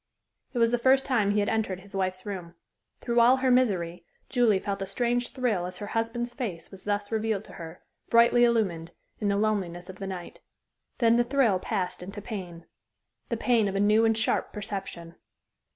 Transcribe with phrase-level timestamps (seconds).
[0.53, 2.55] It was the first time he had entered his wife's room.
[3.01, 7.11] Through all her misery, Julie felt a strange thrill as her husband's face was thus
[7.11, 10.39] revealed to her, brightly illumined, in the loneliness of the night.
[10.97, 12.65] Then the thrill passed into pain
[13.29, 15.17] the pain of a new and sharp perception.